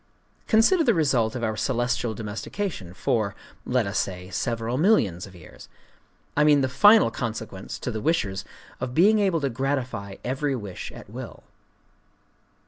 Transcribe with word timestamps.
Consider 0.47 0.83
the 0.83 0.95
result 0.95 1.35
of 1.35 1.43
our 1.43 1.55
celestial 1.55 2.15
domestication 2.15 2.95
for—let 2.95 3.85
us 3.85 3.99
say—several 3.99 4.79
millions 4.79 5.27
of 5.27 5.35
years: 5.35 5.69
I 6.35 6.43
mean 6.43 6.61
the 6.61 6.67
final 6.69 7.11
consequence, 7.11 7.77
to 7.77 7.91
the 7.91 8.01
wishers, 8.01 8.43
of 8.79 8.95
being 8.95 9.19
able 9.19 9.41
to 9.41 9.49
gratify 9.51 10.15
every 10.23 10.55
wish 10.55 10.91
at 10.91 11.07
will. 11.11 11.43